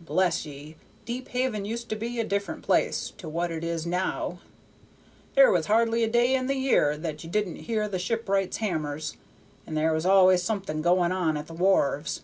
Bless 0.00 0.44
ye! 0.44 0.74
Deephaven 1.04 1.64
used 1.64 1.88
to 1.90 1.94
be 1.94 2.18
a 2.18 2.24
different 2.24 2.64
place 2.64 3.12
to 3.18 3.28
what 3.28 3.52
it 3.52 3.62
is 3.62 3.86
now; 3.86 4.40
there 5.36 5.52
was 5.52 5.66
hardly 5.66 6.02
a 6.02 6.10
day 6.10 6.34
in 6.34 6.48
the 6.48 6.56
year 6.56 6.96
that 6.96 7.22
you 7.22 7.30
didn't 7.30 7.54
hear 7.70 7.86
the 7.86 8.00
shipwrights' 8.00 8.56
hammers, 8.56 9.16
and 9.64 9.76
there 9.76 9.92
was 9.92 10.04
always 10.04 10.42
something 10.42 10.82
going 10.82 11.12
on 11.12 11.36
at 11.36 11.46
the 11.46 11.54
wharves. 11.54 12.22